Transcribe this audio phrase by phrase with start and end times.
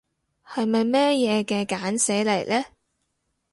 [0.43, 2.65] 係咪咩嘢嘅簡寫嚟呢？